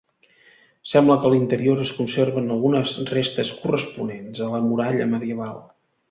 [0.91, 5.61] Sembla que a l'interior es conserven algunes restes corresponents a la muralla medieval.